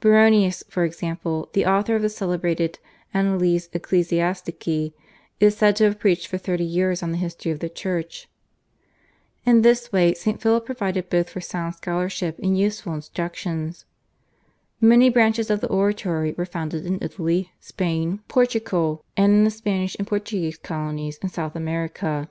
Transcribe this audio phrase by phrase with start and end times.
[0.00, 2.78] Baronius, for example, the author of the celebrated
[3.12, 4.92] /Annales Ecclesiastici/,
[5.40, 8.28] is said to have preached for thirty years on the history of the Church.
[9.44, 10.40] In this way St.
[10.40, 13.74] Philip provided both for sound scholarship and useful instruction.
[14.80, 19.96] Many branches of the Oratory were founded in Italy, Spain, Portugal, and in the Spanish
[19.98, 22.28] and Portuguese colonies in South America.